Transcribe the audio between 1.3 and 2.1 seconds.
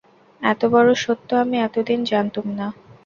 আমি এতদিন